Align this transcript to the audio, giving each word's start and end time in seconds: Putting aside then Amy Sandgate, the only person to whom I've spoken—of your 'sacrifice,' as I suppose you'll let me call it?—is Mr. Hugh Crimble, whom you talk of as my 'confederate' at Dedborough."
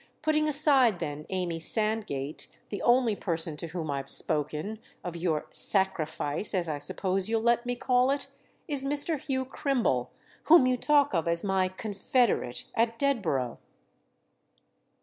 Putting 0.23 0.47
aside 0.47 0.97
then 0.97 1.27
Amy 1.29 1.59
Sandgate, 1.59 2.47
the 2.69 2.81
only 2.81 3.15
person 3.15 3.55
to 3.57 3.67
whom 3.67 3.91
I've 3.91 4.09
spoken—of 4.09 5.15
your 5.15 5.45
'sacrifice,' 5.53 6.55
as 6.55 6.67
I 6.67 6.79
suppose 6.79 7.29
you'll 7.29 7.43
let 7.43 7.67
me 7.67 7.75
call 7.75 8.09
it?—is 8.09 8.83
Mr. 8.83 9.19
Hugh 9.19 9.45
Crimble, 9.45 10.09
whom 10.45 10.65
you 10.65 10.75
talk 10.75 11.13
of 11.13 11.27
as 11.27 11.43
my 11.43 11.67
'confederate' 11.69 12.63
at 12.73 12.97
Dedborough." 12.97 13.59